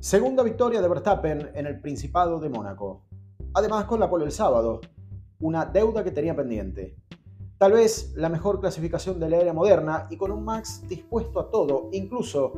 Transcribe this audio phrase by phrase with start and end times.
[0.00, 3.02] Segunda victoria de Verstappen en el Principado de Mónaco.
[3.52, 4.80] Además con la pole el sábado,
[5.40, 6.94] una deuda que tenía pendiente.
[7.58, 11.50] Tal vez la mejor clasificación de la era moderna y con un Max dispuesto a
[11.50, 12.52] todo, incluso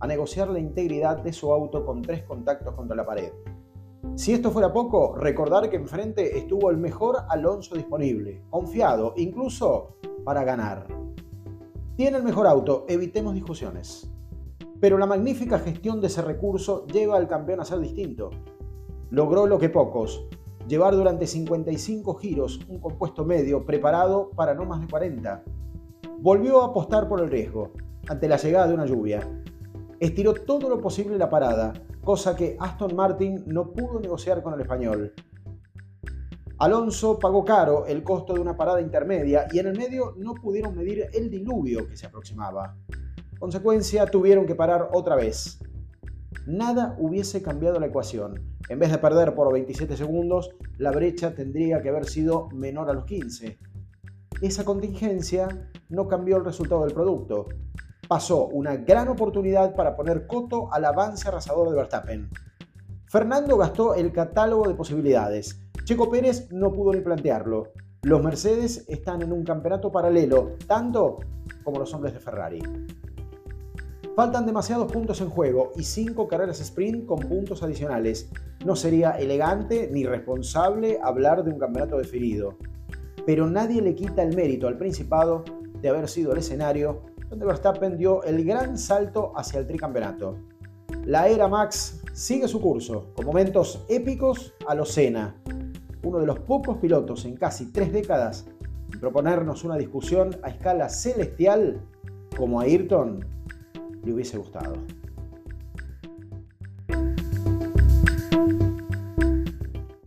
[0.00, 3.32] a negociar la integridad de su auto con tres contactos contra la pared.
[4.16, 9.94] Si esto fuera poco, recordar que enfrente estuvo el mejor Alonso disponible, confiado, incluso
[10.24, 10.88] para ganar.
[11.94, 14.10] Tiene el mejor auto, evitemos discusiones.
[14.80, 18.30] Pero la magnífica gestión de ese recurso lleva al campeón a ser distinto.
[19.10, 20.26] Logró lo que pocos,
[20.66, 25.44] llevar durante 55 giros un compuesto medio preparado para no más de 40.
[26.18, 27.72] Volvió a apostar por el riesgo,
[28.08, 29.20] ante la llegada de una lluvia.
[29.98, 34.60] Estiró todo lo posible la parada, cosa que Aston Martin no pudo negociar con el
[34.60, 35.12] español.
[36.58, 40.76] Alonso pagó caro el costo de una parada intermedia y en el medio no pudieron
[40.76, 42.76] medir el diluvio que se aproximaba.
[43.40, 45.60] Consecuencia, tuvieron que parar otra vez.
[46.46, 48.34] Nada hubiese cambiado la ecuación.
[48.68, 52.92] En vez de perder por 27 segundos, la brecha tendría que haber sido menor a
[52.92, 53.58] los 15.
[54.42, 55.48] Esa contingencia
[55.88, 57.46] no cambió el resultado del producto.
[58.06, 62.28] Pasó una gran oportunidad para poner coto al avance arrasador de Verstappen.
[63.06, 65.62] Fernando gastó el catálogo de posibilidades.
[65.84, 67.72] Checo Pérez no pudo ni plantearlo.
[68.02, 71.20] Los Mercedes están en un campeonato paralelo, tanto
[71.64, 72.62] como los hombres de Ferrari.
[74.20, 78.28] Faltan demasiados puntos en juego y 5 carreras sprint con puntos adicionales.
[78.66, 82.58] No sería elegante ni responsable hablar de un campeonato definido.
[83.24, 85.42] Pero nadie le quita el mérito al Principado
[85.80, 90.36] de haber sido el escenario donde Verstappen dio el gran salto hacia el tricampeonato.
[91.06, 95.34] La era Max sigue su curso, con momentos épicos a lo Senna,
[96.02, 98.44] uno de los pocos pilotos en casi tres décadas
[98.92, 101.80] en proponernos una discusión a escala celestial
[102.36, 103.39] como Ayrton
[104.04, 104.76] le hubiese gustado.